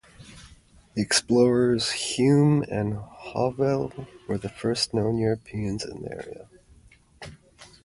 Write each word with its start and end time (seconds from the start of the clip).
The 0.95 1.01
explorers 1.03 1.91
Hume 1.91 2.63
and 2.71 2.95
Hovell 2.95 4.07
were 4.27 4.39
the 4.39 4.49
first-known 4.49 5.19
Europeans 5.19 5.85
in 5.85 6.01
the 6.01 6.11
area. 6.11 6.47